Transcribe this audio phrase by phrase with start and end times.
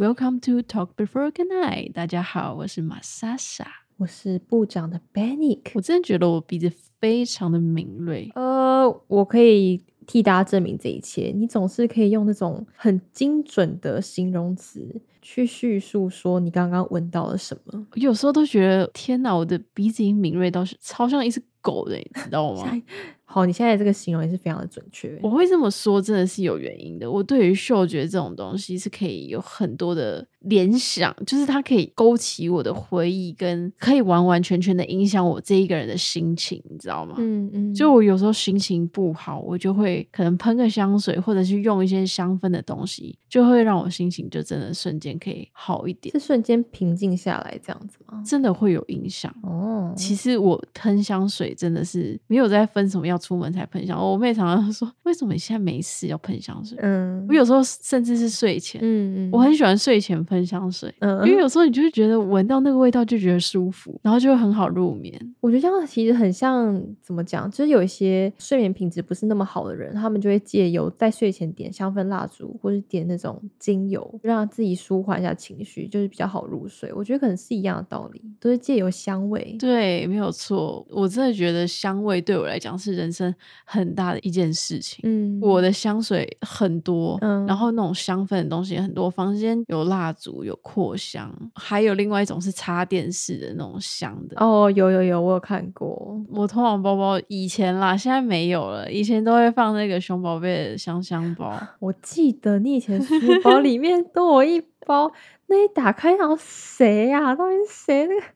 [0.00, 1.92] Welcome to Talk Before Good Night。
[1.92, 3.66] 大家好，我是玛莎莎。
[3.98, 5.72] 我是部长的 Benick。
[5.74, 8.32] 我真的觉得我鼻子非常的敏锐。
[8.34, 11.30] 呃，我可以替大家证明这一切。
[11.36, 17.86] 你总是可以用那种很精准的形容词去叙述说你刚刚闻到了什么。
[17.96, 22.72] 有时候都觉得天哪，我的鼻子已经敏锐到是超像一只狗的，你知道吗？
[23.32, 25.16] 好，你现在这个形容也是非常的准确。
[25.22, 27.08] 我会这么说，真的是有原因的。
[27.08, 37.14] 我对于嗅觉这种东西是可以有很多的联想，就是它可以勾起我的回忆，跟可以完完全全的影响我这一个人的心情，你知道吗？
[37.18, 37.72] 嗯嗯。
[37.72, 48.20] 就我有时候心情不好，我就会可能喷个香水，或者是用一些香氛的东西，就会让我心情就真的瞬间可以好一点，是瞬间平静下来这样子吗？
[48.26, 49.94] 真的会有影响哦。
[49.96, 53.96] 其实我喷香水真的是没有在分什么要出门才喷香。
[54.00, 65.14] 我妹常常说：“为什么你现在没事要喷香水？”嗯，我有时候甚至是睡前，嗯嗯，我很喜欢睡前喷香水，嗯，因为有时候你就会觉得闻到那个味道就觉得舒服，然后就会很好入眠。
[65.40, 76.92] 我觉得这样其实很像怎么讲，就是有一些睡眠品质不是那么好的人，他们就会借由在睡前点香氛蜡烛，或者点那种精油，让自己舒缓一下情绪，就是比较好入睡。
[76.94, 79.56] 我觉得可能是一样的道理，都是借由香味。
[79.58, 80.86] 对，没有错。
[80.90, 85.00] 我真的觉得香味对我来讲是人生很大的一件事情。
[85.04, 94.36] 嗯，我的香水很多，嗯然后那种香氛的东西很多，房间有蜡烛，有扩香，还有另外一种是插电式的那种香的。
[94.38, 96.20] 哦，有有有，我有看过。
[96.30, 98.90] 我通常包包以前啦，现在没有了。
[98.90, 105.10] 以前都会放那个熊宝贝的香香包，我记得你以前书包里面都有一包，
[105.46, 108.06] 那一打开，然后谁呀、到底是谁？
[108.06, 108.26] 那个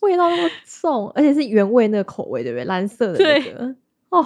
[0.00, 2.64] 味道那么重，而且是原味那个口味，对不对？
[2.64, 3.74] 蓝色的那个。
[4.10, 4.24] 哦，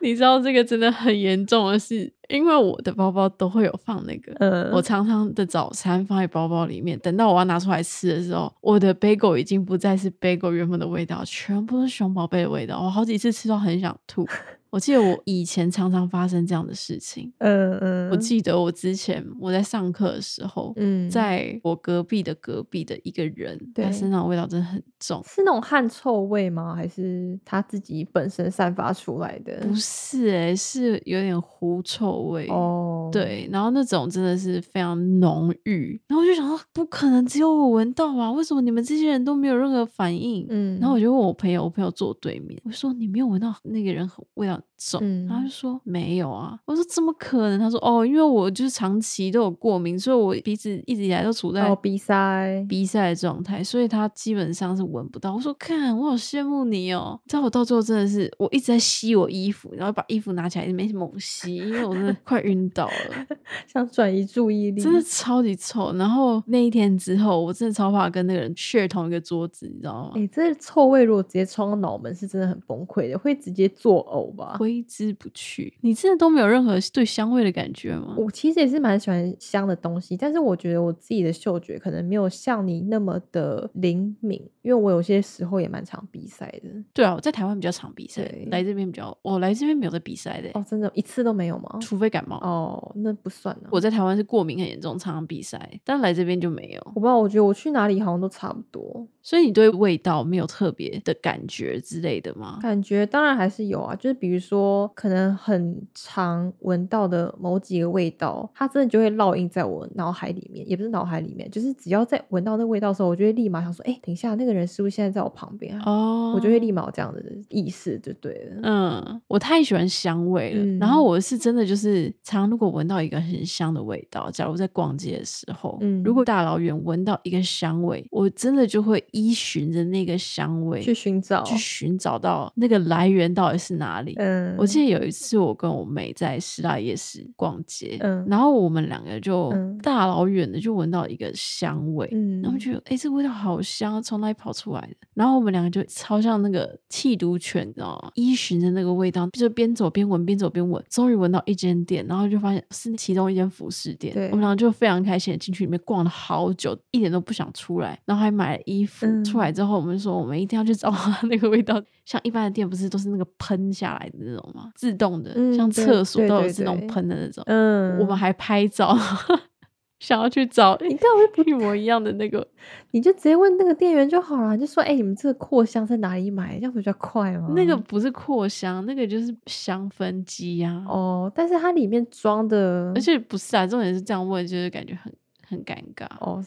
[0.00, 12.80] 你知道这个真的很严重的是，因为我的包包都会有放那个，嗯，我常常的早餐放在包包里面，等到我要拿出来吃的时候，我的 bagel 已经不再是 bagel 原本的味道，全部都是熊宝贝的味道。
[12.80, 14.26] 我好几次吃到很想吐。
[14.70, 17.32] 我记得我以前常常发生这样的事情。
[17.38, 25.22] 嗯嗯，我记得我之前我在上课的时候，嗯，在我隔壁的隔壁的一个人，他对身上的味道真的很重。
[25.24, 26.74] 是那种汗臭味吗？
[26.74, 29.58] 还是他自己本身散发出来的？
[29.66, 32.46] 不是哎、是有点狐臭味。
[32.48, 40.46] 哦，，对，然后那种真的是非常浓郁，然后我就想说，不可能只有我闻到啊，为什么你们这些人都没有任何反应？
[40.50, 47.58] 嗯，然后我就问我朋友，我朋友坐我对面，我就说你没有闻到那个人很味道很重，嗯然后他就说没有啊，我说怎么可能？
[47.58, 55.34] 他说哦，因为我就是长期都有过敏，所以我鼻子一直以来都处在哦，鼻塞，鼻塞的状态，所以他基本上是闻不到。
[55.34, 57.18] 我说看，我好羡慕你哦。
[57.24, 63.26] 你知道我到最后真的是，我一直在吸我衣服，然后把衣服拿起来没猛吸，因为我真的快晕倒了，
[63.66, 65.92] 想转移注意力，真的超级臭。
[65.94, 70.12] 然后那一天之后，我真的超怕跟那个人 share 同一个桌子，你知道吗？
[70.14, 74.47] 哎、这臭味如果直接冲到脑门，是真的很崩溃的，会直接作呕吧？
[74.56, 75.74] 挥之不去。
[75.80, 78.14] 你真的都没有任何对香味的感觉吗？
[78.16, 86.68] 我其实也是蛮喜欢香的东西，但是我觉得我自己的嗅觉可能没有像你那么的灵敏，因为我有些时候也蛮常比赛的。
[86.92, 91.78] 对啊，我在台湾比较常比赛，来这边比较，我来这边没有在比赛的欸、哦，真的，一次都没有吗？
[91.80, 92.36] 除非感冒。
[92.42, 93.68] 哦，那不算啊。
[93.70, 96.82] 我在台湾是过敏很严重，常常鼻塞，但来这边就没有。
[96.88, 102.58] 我不知道，我觉得我去哪里好像都差不多，所以你对味道没有特别的感觉之类的吗？
[102.60, 115.82] 感觉当然还是有啊，就是比如说可能很常闻到的某几个味道，它真的就会烙印在我脑海里面，也不是脑海里面，就是只要在闻到那味道的时候，我就会立马想说，哎、等一下，那个人是不是现在在我旁边啊？
[115.86, 118.60] 哦，我就会立马有这样的意识，就对了。
[118.62, 120.64] 嗯，我太喜欢香味了。
[120.64, 134.14] 嗯然后我是真的就是，常如果闻到一个很香的味道，假如在逛街的时候，嗯如果大老远闻到一个香味，我真的就会依循着那个香味去寻找，去寻找到那个来源到底是哪里。
[134.18, 144.96] 嗯，我记得有一次，我跟我妹在师大夜市逛街，嗯然后我们两个就嗯大老远的就闻到一个香味，嗯，然后觉得哎、诶这味道好香，从哪里跑出来的？
[145.14, 148.10] 然后我们两个就超像那个气毒犬，你知道吗？
[148.14, 154.14] 依循着那个味道，就边走边闻，边走边闻，终于闻到一间店，然后就发现是其中一间服饰店。
[154.30, 159.06] 我们两个就非常开心的进去里面逛了好久，一点都不想出来，然后还买了衣服。
[159.06, 164.70] 嗯出来之后，我们就说我们一定要去找 它那个味道，像一般的店不是都是那个喷下来的那种吗？
[164.74, 167.42] 自动的，嗯像厕所都有自动对喷的那种。
[167.46, 168.96] 嗯，我们还拍照，
[169.98, 172.46] 想要去找你干嘛不一模一样的那个。
[172.92, 176.54] 你就直接问那个店员就好了，你就说，哎、你们这个扩香在哪里买？
[176.56, 177.52] 这样不比较快吗？
[177.54, 180.84] 那个不是扩香，那个就是香氛机啊。
[180.88, 185.12] 哦，但是它里面装的，而且不是啊，重点是这样问，就是感觉很
[185.46, 186.06] 很尴尬。
[186.20, 186.42] 哦，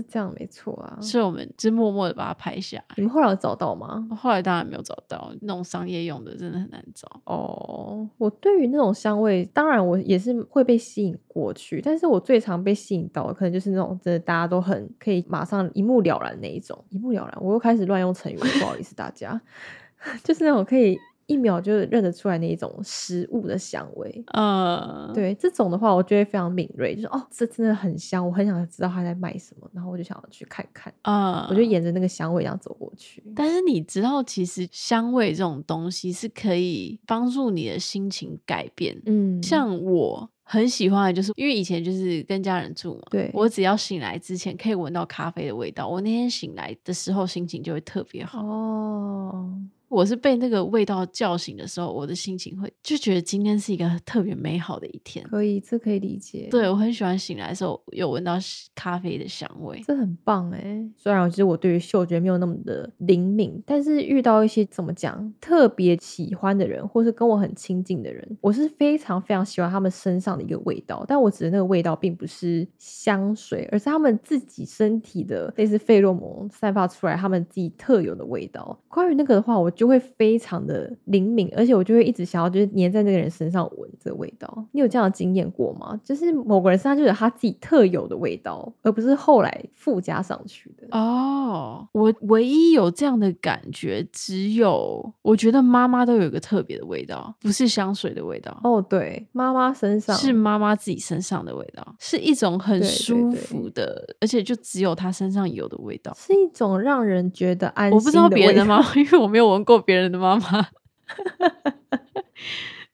[0.00, 0.98] 是这样没错啊。
[1.00, 2.94] 是我们就默默的把它拍下来。
[2.96, 4.06] 你们后来有找到吗？
[4.16, 7.20] 后来当然没有找到，那种商业用的真的很难找。
[7.24, 16.84] 哦，我对于那种香味，当然我也是会被吸引过去，但是我最常被吸引到的，可能就是那种真的大家都很可以马上一目了然那一种。
[16.90, 19.40] 一目了然，我又开始乱用成语了，不好意思大家，
[20.22, 20.98] 就是那种可以。
[21.26, 33.22] 一秒就认得出来那一种食物的香味，嗯，对这种的话，我就会非常敏锐，就是哦，这真的很香，我很想知道他在卖什么，然后我就想要去看看，啊，我就沿着那个香味这样走过去。
[33.34, 38.96] 但是你知道，其实香味这种东西是可以帮助你的心情改变。
[39.06, 48.46] 嗯，像我很喜欢的就是，因为以前就是跟家人住嘛，对我只要醒来之前可以闻到咖啡的味道，我那天醒来的时候心情就会特别好。
[48.46, 49.52] 哦，
[49.88, 55.26] 我是被那个味道叫醒的时候，我的心情会就觉得今天是一个特别美好的一天。
[55.28, 56.48] 可以，这可以理解。
[56.50, 58.36] 对我很喜欢醒来的时候有闻到
[58.74, 59.80] 咖啡的香味。
[59.86, 60.84] 这很棒哎！
[60.96, 71.04] 虽然其实我对于嗅觉没有那么的灵敏，但是遇到一些怎么讲特别喜欢的人，或是跟我很亲近的人，我是非常非常喜欢他们身上的一个味道。
[71.06, 78.78] 但我指的那个味道，并不是香水，而是他们自己身体的类似费洛蒙散发出来他们自己特有的味道。
[78.88, 84.66] 关于那个的话，我就会非常的灵敏，而且我就会一直想要就是粘在那个人身上闻这个味道。
[84.72, 85.98] 你有这样的经验过吗？
[86.04, 90.86] 就是某个人身上就有他自己特有的味道，而不是后来附加上去的。
[90.96, 98.58] 哦，我唯一有这样的感觉，只有我觉得妈妈都有一个特别的味道，不是香水的味道。
[98.64, 106.12] 哦，对，妈妈身上是妈妈自己身上的味道，是一种很舒对服的，而且就只有她身上有的味道。
[106.16, 110.68] 是一种让人觉得安心我不知道别人的味妈妈， 因为我没有闻过别人的妈妈。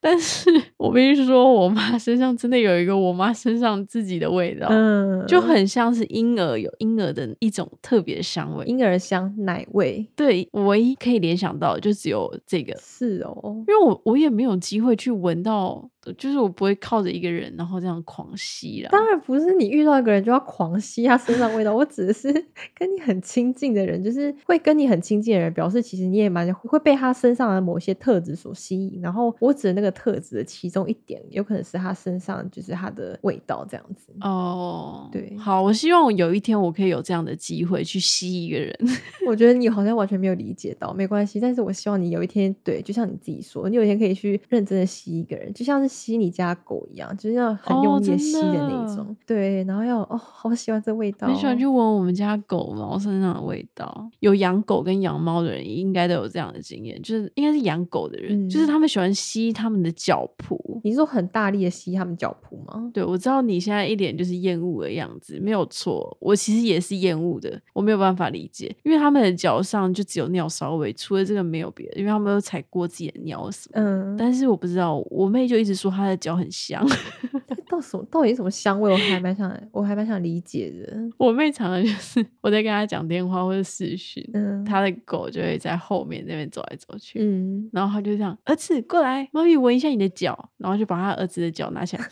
[0.05, 8.65] 但是我必须说，我妈身上真的有一个我妈身上自己的味道，嗯，就很像是婴儿有婴儿的一种特别的香味。
[8.67, 10.05] 婴儿香奶味。
[10.17, 18.89] 对，我唯一可以联想到的就只有这个，是哦，因为我我也没有机会去闻到，就是我不会靠着一个人然后这样狂吸啦。
[18.91, 22.33] 当然不是你遇到一个人就要狂吸他身上味道，我指的是
[22.75, 29.01] 跟你很亲近的人，就是会跟你很亲近的人，表示其实你也蛮会被他身上的某些特质所吸引。
[29.01, 34.13] 然后我指的那个特质的其中一点，有可能是他身上就是他的味道这样子。
[34.21, 38.77] 哦，对好，我希望有一天我可以有这样的机会去吸一个人。
[39.27, 41.39] 我觉得你好像完全没有理解到，没关系。
[41.39, 49.15] 但是我希望你有一天，对，就像你自己说，你有一天可以去认真的吸一个人，就像是吸你家狗一样，就是要很哦用力的吸的那种。
[49.27, 54.11] 对，然后要哦，好喜欢这味道，很喜欢去闻我们家狗毛身上的味道。
[54.21, 60.59] 有养狗跟养猫的人应该都有这样的经验，就是应该是养狗的人，就是嗯他们喜欢吸他们的脚蹼。
[60.83, 62.91] 你是说很大力的吸他们脚蹼吗？
[62.95, 66.17] 对，我知道你现在一脸就是厌恶的样子，没有错。
[66.21, 73.81] 我其实也是厌恶的，我没有办法理解，因为他们的脚上就只有尿骚味，除了这个没有别的，因为他们都踩过自己的尿什么。
[73.81, 76.85] 嗯，但是我不知道，我妹就一直说他的脚很香。
[77.69, 78.93] 到什么到底什么香味？
[78.93, 80.95] 我还蛮想，我还蛮想理解的。
[81.17, 92.07] 我妹常常就是 我在跟她讲电话或者视讯，嗯，她的狗就会在后面那边走来走去，嗯，然后她就这样，儿子过来，妈咪闻一下你的脚，然后就把她儿子的脚拿起来，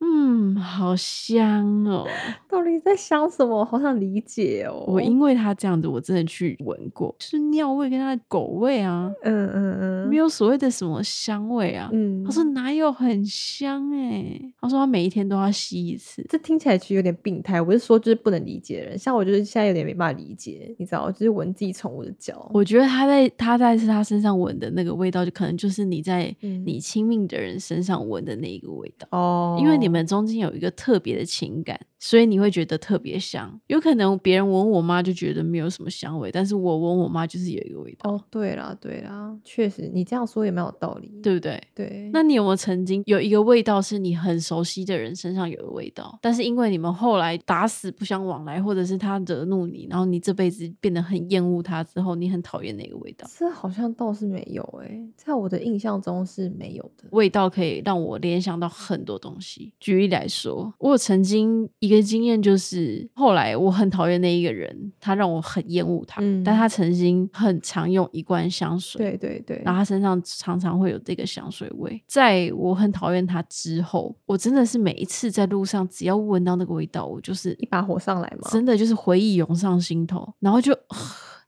[0.00, 2.06] 嗯，好香哦。
[2.48, 3.56] 到底在香什么？
[3.58, 4.84] 我好想理解哦。
[4.86, 11.88] 我因为他这样子，我真的去闻过，就是尿味跟他的狗味啊，嗯嗯嗯，没有所谓的什么香味啊。
[11.92, 16.24] 嗯，他说哪有很香哎、他说他每一天都要吸一次。
[16.28, 17.60] 这听起来其实有点病态。
[17.60, 22.50] 我是说，就是不能理解的人，像我就是现在有点没办法理解，你知道，就是闻自己宠物的脚。
[22.52, 29.08] 我觉得他在他在是他身上闻的那个味道，就可能就是你在嗯你亲密的人身上闻的那一个味道。
[29.10, 33.60] 哦，因为你们中间有一个特别的情感，所以你会觉得特别香。
[33.66, 41.06] 有可能别人闻我妈就觉得没有什么香味，但是我闻我妈就是有一个味道，哦，对啦对啦，确实你这样说也蛮有道理。
[41.22, 41.60] 对不对？
[41.74, 53.26] 对，那你有没有曾经有一个味道是你很熟悉的人身上有的味道，但是因为你们后来打死不相往来，或者是他惹怒你，然后你这辈子变得很厌恶他之后，你很讨厌那个味道？
[53.36, 57.08] 这好像倒是没有诶、在我的印象中是没有的。
[57.10, 59.72] 味道可以让我联想到很多东西。
[59.78, 72.02] 举例来说，我有曾经一个经验，就是后来我很讨厌那一个人，他让我很厌恶他，嗯但他曾经很常用一罐香水，对对对，然后他身上常常会有这个香水味。
[72.06, 78.48] 在我很讨厌他之后，我真的是每一次在路上只要闻到那个味道，我就是一把火上来嘛。
[78.50, 80.76] 真的就是回忆涌上心头，然后就。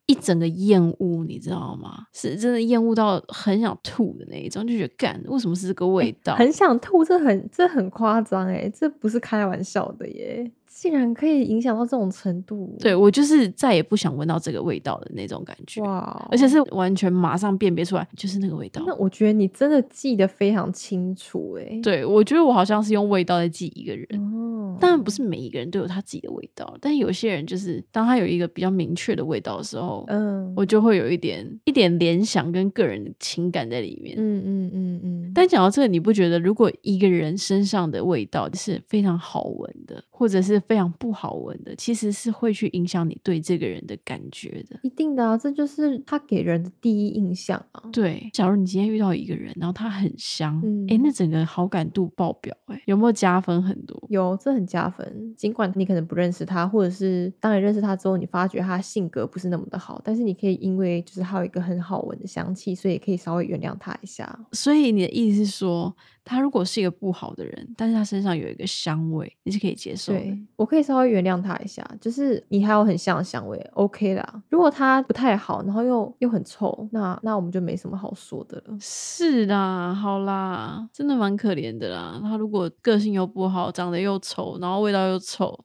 [0.08, 2.06] 一整个厌恶，你知道吗？
[2.14, 6.34] 是真的厌恶到很想吐的那一种，就觉得干，为什么是这个味道？
[6.34, 10.50] 很想吐，这很这很夸张哎，这不是开玩笑的耶。
[10.68, 16.28] 竟然可以影响到这种程度，对我就是再也不想闻到这个味道的那种感觉，哇！
[16.30, 18.82] 而且是完全马上辨别出来就是那个味道。
[18.86, 21.80] 那我觉得你真的记得非常清楚哎。
[21.82, 24.06] 对，我觉得我好像是用味道在记一个人。
[24.34, 34.14] 哦，当然不是每一个人都有他自己的味道，但有些人就是当他有一个比较明确的味道的时候，嗯，我就会有一点一点联想跟个人的情感在里面。
[34.18, 35.32] 嗯嗯嗯嗯。
[35.34, 44.78] 但讲到这个，你不觉得如果一个人身上的味道是非常好闻的，或者是非常不好闻的，其实是会去影响你对这个人的感觉的？
[44.82, 47.82] 一定的啊，这就是他给人的第一印象啊。
[47.90, 53.98] 对，假如你今天遇到一个人，然后他很香，嗯哎、那整个好感度爆表、哎，有没有加分很多？
[54.10, 55.34] 有，这很加分。
[55.36, 64.38] 尽管你可能不认识他，或者是当你认识他之后，你发觉他性格不是那么的好，但是你可以因为就是他有一个很好闻的香气，所以也可以稍微原谅他一下。
[64.52, 65.96] 所以你的意思是说，
[66.28, 70.18] 他如果是一个不好的人，但是他身上有一个香味，你是可以接受的。
[70.18, 74.42] 对我可以稍微原谅他一下，就是你还有很像的香味，OK 啦。
[74.50, 78.76] 如果他不太好，然后又又很臭，那那我们就没什么好说的了。
[78.80, 82.20] 是啦，好啦，真的蛮可怜的啦。
[82.22, 85.58] 他如果个性又不好，长得又丑，然后味道又臭，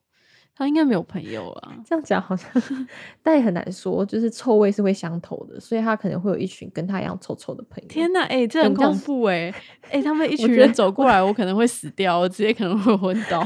[0.56, 1.74] 他应该没有朋友啊。
[1.86, 2.50] 这样讲好像，
[3.24, 7.88] 但也很难说，就是臭味是会相投的，所以他可能会有一群跟他一样臭臭的朋友。
[7.90, 9.54] 天呐，哎、这很恐怖哎、
[9.90, 13.46] 哎、他们一群人走过来，我可能会死掉，我直接可能会昏倒。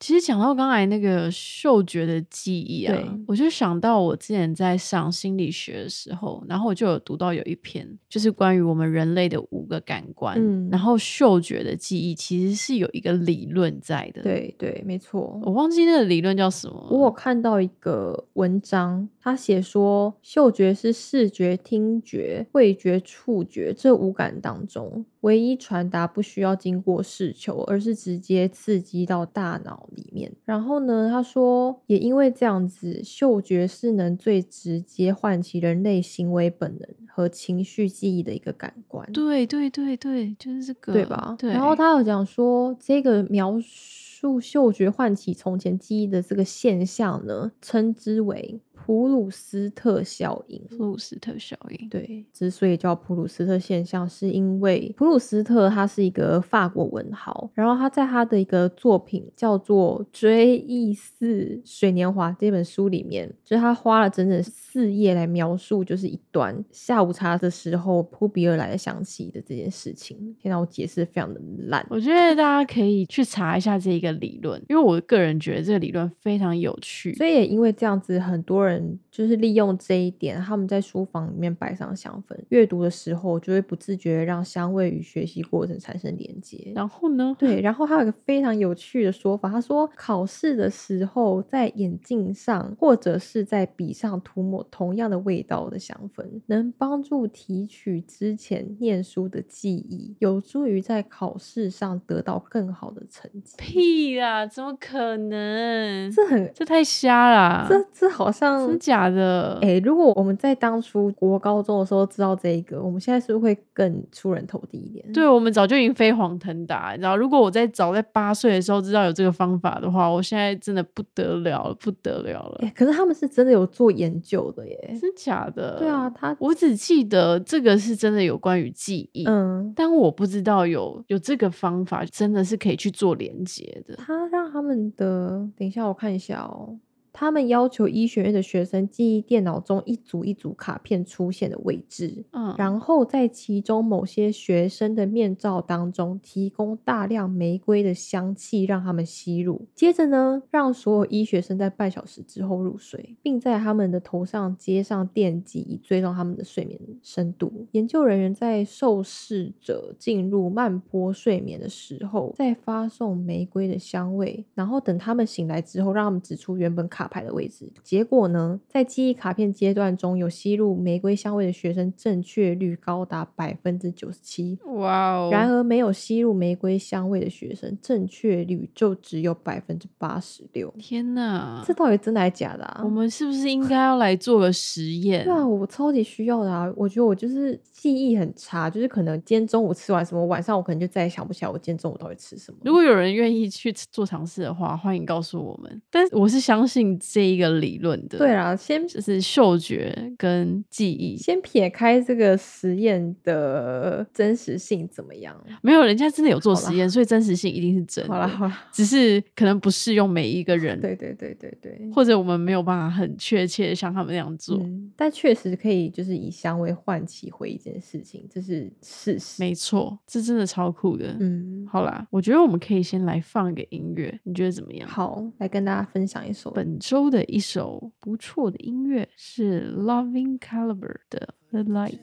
[0.00, 15.40] 其实讲到刚才那个嗅觉的记忆啊，我就想到我之前在上心理学的时候，然后我就有读到有一篇，就是关于我们人类的五个感官，嗯然后嗅觉的记忆其实是有一个理论在的。，对对，没错。
[15.42, 16.86] 我忘记那个理论叫什么。
[16.90, 30.32] 我有看到一个文章，他写说，嗅觉是视觉、听觉、味觉、触觉这五感当中唯一传达不需要经过视球，而是直接刺激到大脑里面。
[30.44, 39.06] 然后呢，他说，也因为这样子，嗅觉是能最直接唤起人类行为本能和情绪记忆的一个感官。
[39.12, 41.36] 对对对对，就是这个，对吧？
[41.38, 41.50] 对。
[41.50, 50.62] 然后他有讲说，这个描述嗅觉唤起从前记忆的这个现象呢，称之为普鲁斯特效应。
[50.70, 70.34] 普鲁斯特效应，对，之所以叫普鲁斯特现象，是因为普鲁斯特他是一个法国文豪，然后他在他的一个作品叫做《追忆似水年华》这本书里面，就是他花了整整四页来描述，就是一段下午茶的时候扑鼻而来的香气的这件事情。
[70.40, 71.86] 天哪，我解释非常的烂。
[71.90, 77.14] 我觉得大家可以去查一下这一个理论，因为我个人觉得这个理论非常有趣。
[77.14, 78.67] 所以也因为这样子，很多人
[79.10, 86.72] 就是利用这一点，他们在书房里面摆上香氛，阅读的时候就会不自觉让香味与学习过程产生连接。
[86.74, 87.36] 然后呢？
[87.38, 103.54] 对，然后还有一个非常有趣的说法，他说考试的时候在眼镜上或者是在笔上涂抹同样的味道的香氛，能帮助提取之前念书的记忆，有助于在考试上得到更好的成绩。
[103.58, 106.10] 屁啦，怎么可能？
[106.10, 107.66] 这很，这太瞎啦！
[107.68, 109.58] 这这好像真假的？
[109.62, 115.12] 哎、如果我们在当初国高中的时候知道这一个，我们现在是不是会更出人头地一点？
[115.12, 117.16] 对我们早就已经飞黄腾达，你知道？
[117.16, 122.58] 如果我在早在八岁的时候知道有这个方法的话，我现在真的不得了了，不得了了。
[122.62, 124.96] 哎、可是他们是真的有做研究的耶。
[125.00, 125.78] 真假的？
[125.78, 133.94] 对啊，，他我只记得这个是真的有关于记忆，嗯，但我不知道有有这个方法，真的是可以去做连接的。
[133.96, 136.76] 他让他们的，等一下我看一下哦。
[137.18, 149.66] 他们要求医学院的学生记忆电脑中一组一组卡片出现的位置，嗯，然后在其中某些学生的面罩当中提供大量玫瑰的香气让他们吸入。
[149.74, 157.66] 接着呢，让所有医学生在半小时之后入睡，并在他们的头上接上电极，以追踪他们的睡眠深度。
[157.72, 167.68] 研究人员在受试者进入慢波睡眠的时候，再发送玫瑰的香味，然后等他们醒来之后，让他们指出原本卡牌的位置。
[167.82, 174.58] 结果呢，在记忆卡片阶段中有吸入玫瑰香味的学生，正确率高达百分之九十七。
[174.76, 175.30] 哇哦！
[175.32, 180.72] 然而，没有吸入玫瑰香味的学生，正确率就只有百分之八十六。
[180.78, 182.88] 天哪，这到底真的还假的啊我？
[182.88, 185.24] 们是不是应该要来做个实验？
[185.24, 186.70] 对啊，我超级需要的啊！
[186.76, 192.58] 我觉得我就是记忆很差，就是可能今天中午吃完什么，晚上我可能就再也想不起来我今天中午到底吃什么。
[192.64, 195.80] 如果有人愿意去做尝试的话，欢迎告诉我们。
[195.90, 198.18] 但我是相信这一个理论的。
[198.18, 201.16] 对啊，先就是嗅觉跟记忆。
[201.16, 205.36] 先撇开这个实验的真实性怎么样？
[205.62, 208.12] 没有，人家真的有做实验，所以真实性一定是真的。
[208.12, 214.56] 好了好了，只是可能不适用每一个人，对对对对对，或者我们没有办法很确切的像他们那样做。
[214.58, 219.42] 嗯，但确实可以就是以香味唤起回忆这件事情，这是事实。
[219.42, 221.16] 没错，这真的超酷的。
[221.20, 224.88] 嗯，好啦，我觉得我们可以先来放一个音乐，你觉得怎么样？
[224.88, 231.99] 好，来跟大家分享一首本周的一首不错的音乐是 Loving Caliber 的《The Light》。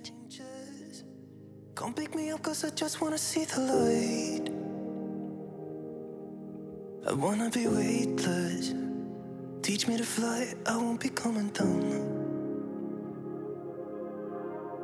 [1.75, 4.51] Come pick me up cause I just wanna see the light.
[7.07, 8.75] I wanna be weightless.
[9.63, 12.21] Teach me to fly, I won't be coming down.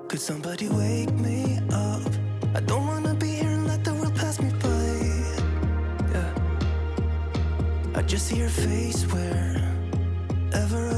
[0.09, 2.03] Could somebody wake me up?
[2.55, 4.69] I don't wanna be here and let the world pass me by.
[6.13, 6.35] Yeah.
[7.95, 9.60] I just see her face wherever
[10.54, 10.91] ever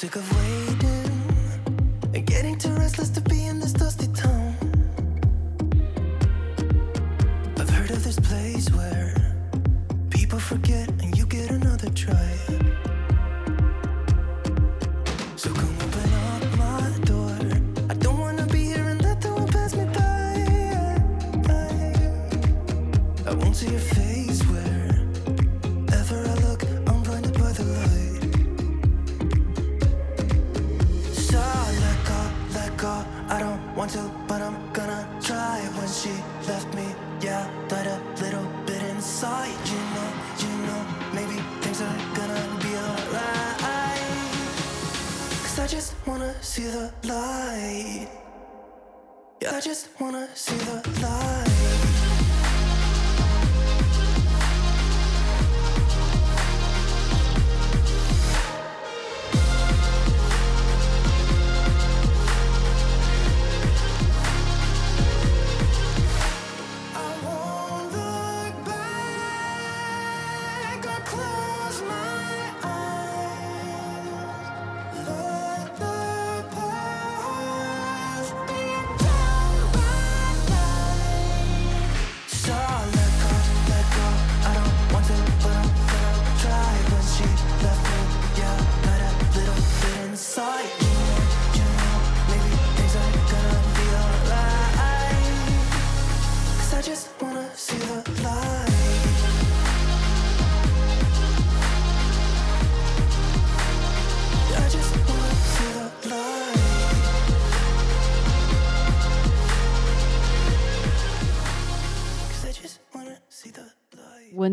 [0.00, 0.69] sick of waiting
[39.20, 44.00] You know, you know, maybe things are gonna be alright.
[45.42, 48.08] Cause I just wanna see the light.
[49.42, 51.59] Yeah, I just wanna see the light.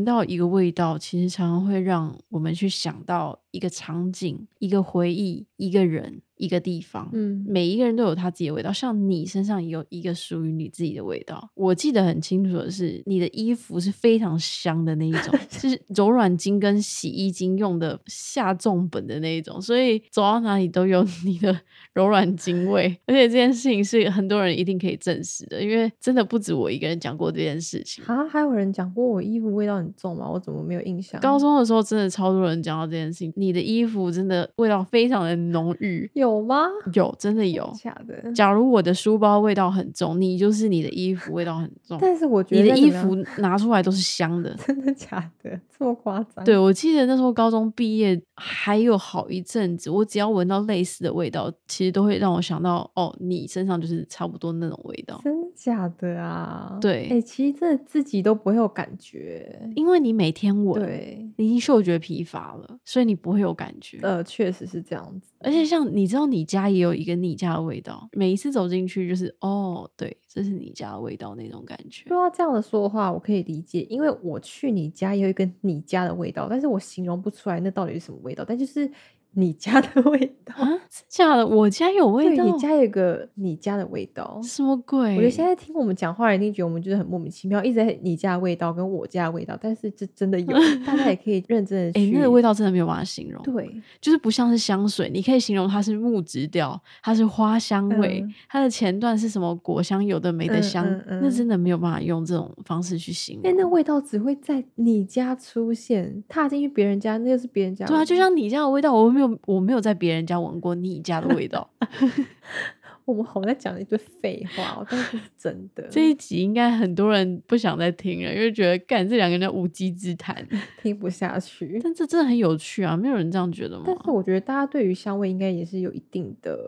[0.08, 7.10] 到一个味道，其实常常会让我们去想到一个场景、一个回忆、一个人、一个地方。
[7.13, 11.50] 嗯每一个人都有他自己的味道，像你身上也有一个属于你自己的味道。
[11.56, 21.58] 我记得很清楚的是，你的衣服是非常香的那一种，就 是柔软巾跟洗衣巾用的下重本的那一种，所以走到哪里都有 你的
[21.93, 22.97] 柔软巾味。
[23.06, 28.04] 而且这件事情是很多人一定可以证实的，因为真的不止我一个人讲过这件事情。
[28.06, 30.30] 啊，还有人讲过我衣服味道很重吗？
[30.30, 31.19] 我怎么没有印象？
[31.21, 33.32] 高中的时候，真的超多人讲到这件事情。
[33.36, 36.68] 你的衣服真的味道非常的浓郁，有吗？
[36.94, 37.72] 有真的有。
[37.76, 38.32] 假的。
[38.34, 41.98] 假如我的书包味道很重，你就是你的衣服味道很重。
[42.02, 44.54] 但是我觉得你的衣服拿出来都是香的。
[44.66, 46.44] 真的假的这么夸张？
[46.46, 55.20] 对，我记得那时候高中毕业还有好一阵子，我只要闻到类似的味道，其实都会让我想到，哦，你身上就是差不多那种味道。
[55.24, 56.78] 真的假的啊？
[56.80, 59.60] 对哎、其实真的自己都不会有感觉。
[59.76, 63.98] 因为你每天闻，对，你已经嗅觉疲乏了，所以你不会有感觉。
[64.04, 65.32] 呃，确实是这样子。
[65.39, 72.15] 而且像你知道，你家也有一个你家的味道，每一次走进去就是哦，对，这是你家的味道那种感觉如。
[72.15, 78.89] 果要这样的说的话，我可以理解，因为我去你家也有一个你家的味道，但是我形容不出来那到底是什么味道，但就是
[79.34, 80.56] 你家的味道。
[80.56, 81.46] 啊，真假的？
[81.46, 82.44] 我家有味道？
[82.44, 84.40] 你家有个你家的味道。
[84.44, 85.12] 什么鬼？
[85.16, 90.48] 我觉得现在听我们讲话，人一定觉得我们就是很莫名其妙，一直在你家的味道跟我家的味道，但是这真的有，
[90.86, 92.12] 大家也可以认真的哎、去。
[92.12, 93.42] 那个味道真的没有办法形容。
[93.44, 93.70] 对，
[94.02, 103.68] 就是不像是香水，你可以形容它是木质调，它是花香味，嗯它的前段是什么果香，有的没的嗯香，嗯嗯那真的没有办法用这种方式去形因为那。
[103.68, 107.86] 味道只会在你家出现，踏进去别人家，那就是别人家。
[107.86, 111.68] 对啊，就像你家的味道，我没有我没有在别人家闻过你家的味道。
[113.08, 120.46] 我们好像在讲一堆废话哦，但是这是真的，这一集应该很多人不想再听了，因为觉得干这两个人的无稽之谈。
[120.84, 121.80] 听不下去。
[121.82, 123.86] 但这真的很有趣啊，没有人这样觉得吗？
[123.88, 126.60] 但是我觉得大家对于香味应该也是有一定的，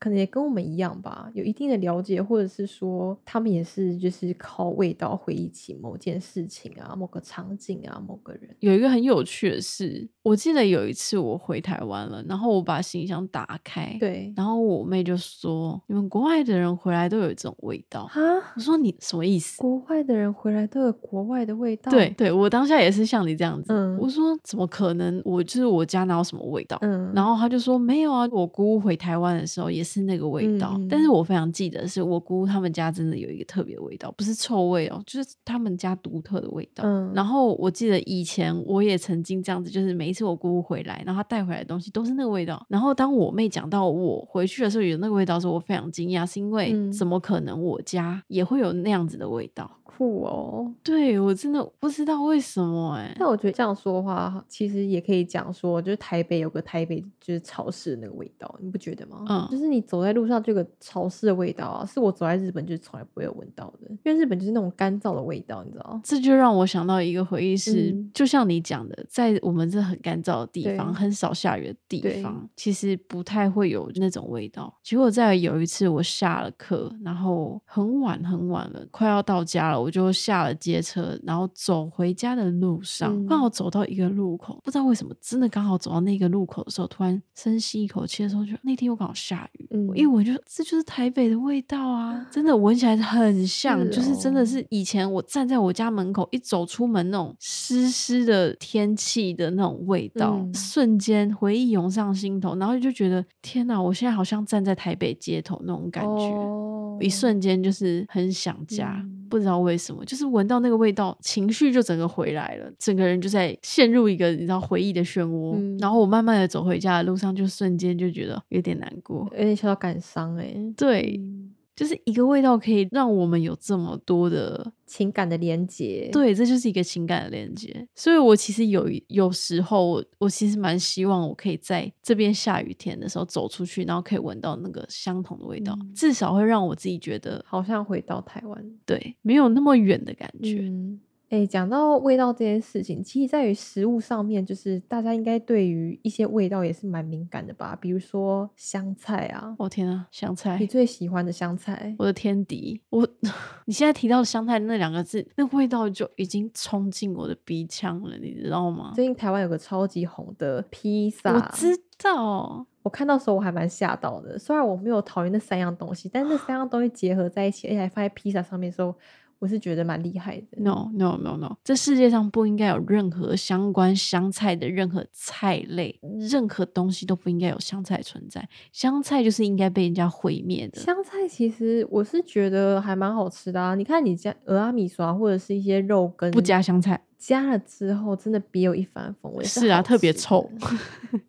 [0.00, 8.56] 可能也跟我们一样吧，有一定的了解，或者是说他们也是就是靠味道回忆起某件事情啊、某个场景啊、某个人。
[8.58, 18.02] 有一个很有趣的事，我记得有一次我回台湾了，然后我把行李箱打开，，对然后我妹就说：“你们国外的人回来都有这种味道。
[18.12, 18.20] 啊，”
[18.56, 21.90] 我说：“你什么意思？”国外的人回来都有国外的味道。
[21.90, 25.20] 对，对，我当下也是像你这样子，嗯我说怎么可能？
[25.24, 26.78] 我就是我家哪有什么味道？
[26.82, 36.84] 嗯，然后他就说没有啊，我姑姑回台湾的时候也是那个味道，但是我非常记得是我姑姑他们家真的有一个特别味道，不是臭味哦，就是他们家独特的味道。
[36.86, 42.64] 嗯，然后我记得以前我也曾经这样子，就是每一次我姑姑回来，然后她带回来的东西都是那个味道。
[42.68, 49.70] 然后当我妹讲到我回去的时候有那个味道的时候，我非常惊讶，是因为嗯怎么可能我家也会有那样子的味道？
[49.86, 50.72] 酷哦。
[50.82, 59.24] 对我真的不知道为什么哎、但我觉得这样说的话，其实也可以讲说，就是台北有个台北就是潮湿的那个味道，你不觉得吗？
[59.28, 66.00] 嗯就是你走在路上这个潮湿的味道啊，是我走在日本就从来不会有闻到的，因为日本就是那种干燥的味道，你知道？
[66.02, 74.72] 这就让我想到一个回忆是，嗯就像你讲的，在我们这很干燥的地方，很少下雨的地方，其实不太会有那种味道。
[74.82, 89.86] 结果在有一次我下了课，然后很晚很晚了，快要到家了，我就下了街车，然后走回家的路上，嗯刚好走到一个路口，不知道为什么，真的刚好走到那个路口的时候，突然深吸一口气的时候，就那天又刚好下雨，嗯。
[89.86, 94.44] 我一闻就这就是台北的味道啊，真的闻起来很像，是就是真的哦。
[94.44, 100.54] 是以前我站在我家门口一走出门那种湿湿的天气的那种味道，嗯。
[100.54, 106.10] 瞬间回忆涌上心头，然后就觉得天哪，我现在好像站在台北街头那种感觉。
[106.10, 106.62] 哦
[106.98, 115.56] 一瞬间就是很想家，嗯不知道为什么，就是闻到那个味道，情绪就整个回来了，整个人就在陷入一个你知道回忆的漩涡。
[115.58, 119.28] 嗯然后我慢慢的走回家的路上，就瞬间就觉得有点难过。
[119.32, 127.86] 有点小小感伤哎、对，嗯就是一个味道可以让我们有这么多的，情感的连接，对，这就是一个情感的连接。
[127.94, 138.64] 所以我其实有一有时候我我其实蛮希望我可以在这边下雨天的时候走出去，然后可以闻到那个相同的味道，嗯至少会让我自己觉得好像回到台湾。
[138.86, 140.60] 对没有那么远的感觉。
[140.62, 147.76] 嗯，哎、讲到味道这件事情，其实在于食物上面，就是大家应该对于一些味道也是蛮敏感的吧？
[147.80, 150.66] 比如说香菜啊，哦天啊，香菜你！
[150.66, 153.06] 最喜欢的香菜，我的天敌，我
[153.66, 158.92] 你现在提到香菜那两个字，那味道就已经冲进我的鼻腔了，你知道吗？
[158.94, 164.38] 最近台湾有个超级红的披萨，我知道，我看到时候我还蛮吓到的。
[164.38, 168.94] 虽然我没有讨厌那三样东西，但是那三样东西结合在一起，而且还放在披萨上面的时候，
[169.38, 170.46] 我是觉得蛮厉害的。
[170.56, 178.48] No no no no，这世界上不应该有任何相关香菜的任何菜类，任何东西都不应该有香菜存在。
[178.72, 180.80] 香菜就是应该被人家毁灭的。
[180.80, 183.74] 香菜其实我是觉得还蛮好吃的啊！
[183.74, 189.44] 你看你加俄阿米刷或者是一些肉羹，不加香菜加了之后，真的别有一番风味。
[189.44, 190.48] 是啊，特别臭。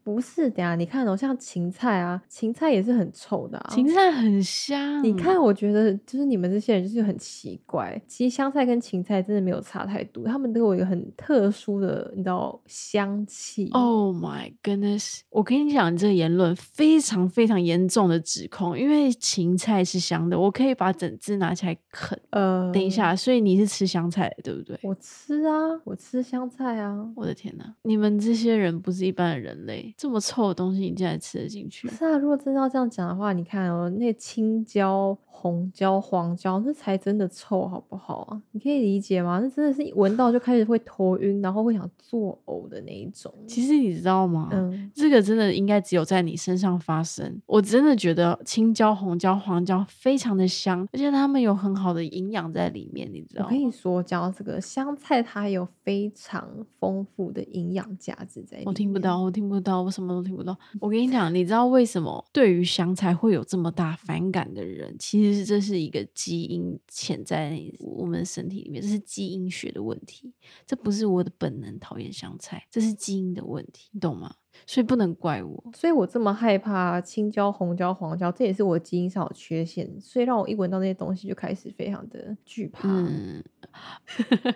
[0.03, 3.69] 不是的呀，你看哦，像芹菜啊，芹菜也是很臭的啊。
[3.73, 7.99] 芹菜很香，你看，我觉得就是你们这些人就是很奇怪。
[8.07, 13.69] 其实香菜跟芹菜真的没有差太多，他们都有一个很特殊的，你知道香气。
[13.71, 15.19] Oh my goodness！
[15.29, 22.19] 我跟你讲，你这个言论非常非常严重的指控，因为芹菜是香的，我可以把整只拿起来啃。
[22.31, 24.79] 呃，等一，下，所以你是吃香菜的，对不对？
[24.83, 27.09] 我吃啊，我吃香菜啊。
[27.15, 31.93] 我的天哪，你们这些人不是一般的人类，这么臭的东西你竟然吃得进去不？
[31.95, 38.41] 是啊，如果真的要这样讲的话，你看哦，那青椒、红椒、黄椒，那才真的臭，好不好啊？
[38.51, 39.39] 你可以理解吗？
[39.41, 43.33] 那真的是一闻到就开始会头晕，然后会想作呕的那一种。
[43.47, 44.49] 其实你知道吗？
[44.51, 47.41] 嗯，这个真的应该只有在你身上发生。
[47.45, 53.59] 我真的觉得青椒、红椒、黄椒非常的香，而且它们有很好的营养在里面，你知道吗我跟？
[53.59, 58.61] 你说，讲到这个香菜，它有非常丰富的营养价值在。
[58.65, 60.57] 我听不到，我听不到，我什么都听不到。
[60.81, 64.95] 我跟你讲，你知道为什么对于香菜会有这么大反感的人？
[64.97, 70.33] 其实这是一个基因潜在我们身体里面，这是基因学的问题，
[70.65, 74.35] 这不是我的本能讨厌香菜，这是基因的问题，你懂吗？
[74.65, 75.63] 所以不能怪我。
[75.75, 82.89] 所以我这么害怕青椒、红椒、黄椒，这也是我基因上有缺陷，所以让我一闻到那些东西就开始非常的惧怕。
[82.89, 83.43] 嗯，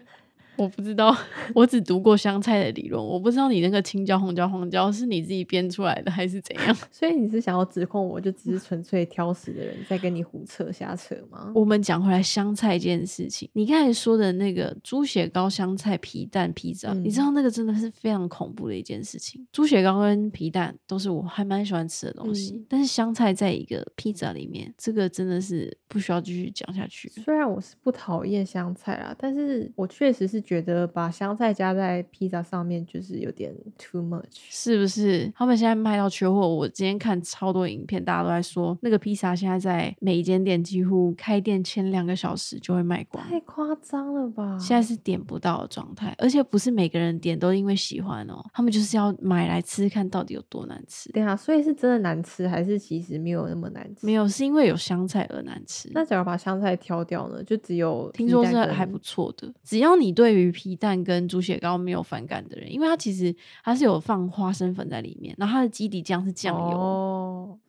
[0.62, 1.16] 我不知道，
[1.56, 6.78] 我只读过香菜的理论，我不知道你那个青椒、红椒、黄椒是你自己编出来的还是怎样。
[6.92, 11.52] 所以你是想要指控我就只是纯粹挑食的人在跟你胡扯瞎扯吗？
[11.56, 19.46] 我们讲回来香菜这件事情，你刚才说的那个猪血糕、香菜、皮蛋披萨，你知道那个真的是非常恐怖的一件事情。
[19.52, 27.10] 猪血糕跟皮蛋都是我还蛮喜欢吃的东西，嗯但是香菜在一个披萨里面，这个真的是不需要继续讲下去。
[27.10, 34.24] 虽然我是不讨厌香菜啦，但是我确实是觉得把香菜加在披萨上面就是有点 too much。
[34.50, 35.32] 是不是？
[35.34, 36.46] 他们现在卖到缺货。
[36.46, 44.58] 我今天看超多影片，大家都在说那个披萨现在在每一间店几乎开店前两个小时就会卖光，太夸张了吧！
[44.60, 51.10] 现在是点不到的状态，而且不是每个人点都因为喜欢哦，他们就是要买来吃，看到底有多难吃。
[51.14, 54.06] 对啊，所以是真的难吃，还是其实没有那么难吃？
[54.06, 55.90] 没有，是因为有香菜而难吃。
[55.94, 57.42] 那假如把香菜挑掉呢？
[57.44, 66.78] 就只有听说是还不错的，只要你对于皮蛋跟猪血糕没有反感的人，因为它其实它是有放花生粉在里面，然后它的基底酱是酱油。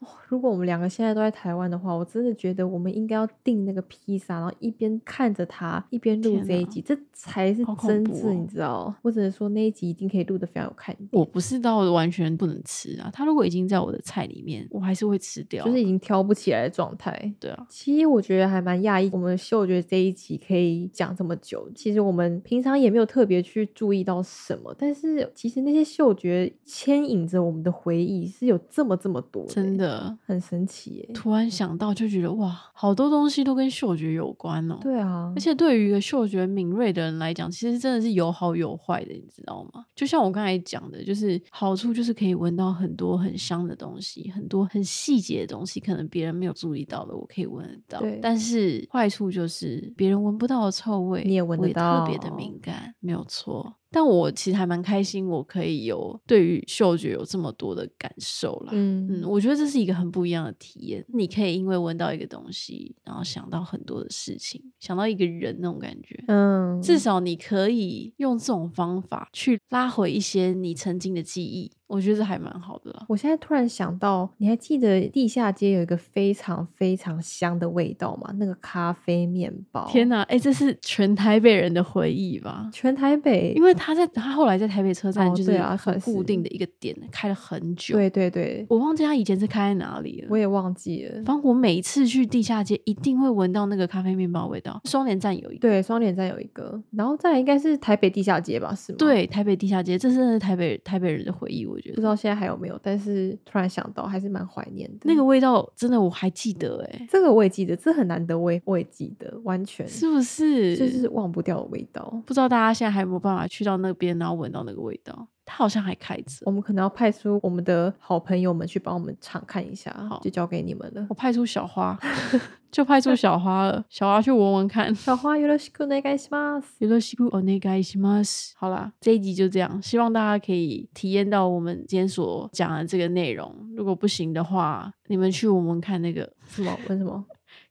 [0.02, 8.94] 哦如果我们两个现在都在台湾的话，我真的觉得我们应该要订那个披萨，然后一边看着它一边录这一集，这才是真挚，你哦知道？
[9.02, 11.08] 我只能说那一集一定可以录的非常有看点。
[11.12, 15.64] 我不是到完全不能吃啊，它如果已经在我的菜里面，我还是会吃掉。
[15.64, 17.32] 就是已经挑不起来的状态。
[17.38, 21.68] 对啊，其实我觉得还蛮讶异，我们嗅觉这一集可以讲这么久。
[21.74, 29.91] 其实我们平常也没有特别去注意到什么，但是其实那些嗅觉牵引着我们的回忆是有这么这么多的欸，真的。
[30.24, 31.10] 很神奇耶。
[31.14, 34.78] 突然想到，就觉得哇，好多东西都跟嗅觉有关哦。
[34.80, 39.84] 对啊而，且对于一个嗅觉敏锐的人来讲，其实真的是有好有坏的，你知道吗？
[39.94, 48.18] 就像我刚才讲的，就是好处就是可以闻到很多很香的东西，很多很细节的东西，可能别人没有注意到的，我可以闻得到对。
[48.22, 53.74] 但是坏处就是别人闻不到的臭味，你也闻得到特别的敏感，没有错。
[53.92, 58.72] 但我其实还蛮开心，我可以有对于嗅觉有这么多的感受啦。
[58.72, 61.04] 嗯，嗯我觉得这是一个很不一样的体验。
[61.08, 66.24] 你可以因为闻到一个东西，然后想到很多的事情，想到一个人那种感觉。
[66.28, 73.04] 嗯，至少你可以用这种方法去拉回一些你曾经的记忆，我觉得这还蛮好的啦。
[73.06, 78.32] 我现在突然想到，你还记得地下街有一个非常非常香的味道吗？
[78.38, 79.86] 那个咖啡面包。
[79.88, 82.70] 天哪，哎、这是全台北人的回忆吧？
[82.72, 87.94] 全台北，因为他在他后来在台北车站哦就是很固定的一个点，开了很久。
[87.94, 90.28] 对对对，我忘记他以前是开在哪里了。
[90.30, 91.16] 我也忘记了。
[91.24, 94.80] 反正我每一次去地下街，一定会闻到那个咖啡面包味道。
[94.84, 98.74] 双连站有一个，对，双连站有一个，然后再来应该是台北地下街吧？
[98.74, 105.00] 是吗？，对，台北地下街，这是台北台北人的回忆，我觉得不知道现在还有没有，但是突然想到，还是蛮怀念的。
[105.02, 110.76] 那个味道真的我还记得哎、这个我也记得，这很难得，我也我也记得，完全是不是？
[110.76, 112.22] 就是忘不掉的味道。
[112.24, 115.26] 不知道大家现在还有没有办法去到那边，然后闻到那个味道？
[115.51, 116.43] 它好像还开着。
[116.45, 121.13] 我们可能要派出我们的好朋友们去帮我们尝看一下好，就交给你们了我。
[121.15, 121.97] 派出小花，
[122.69, 124.93] 就派出小花了，小花去闻闻看。
[124.93, 126.83] 小花よろしくお願いします。
[126.83, 128.51] よろしくお願いします。
[128.57, 133.55] 好啦，这一集就这样，希望大家可以体验到我们今天所讲的这个内容。
[133.75, 136.77] 如果不行的话，你们去闻闻看那个什么？
[136.89, 137.23] 闻什么？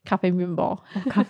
[0.02, 0.70] 咖啡面包。
[0.94, 1.28] 哦咖啡。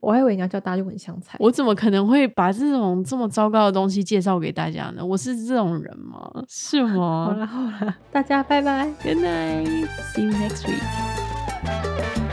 [0.00, 1.36] 我还以为你要叫大家去闻香菜。
[1.40, 5.04] 我怎么可能会把这种这么糟糕的东西介绍给大家呢？
[5.04, 6.30] 我是这种人吗？
[6.48, 8.86] 是 好吗了好了，大家拜拜。
[9.02, 12.29] ？Good night, see you next week.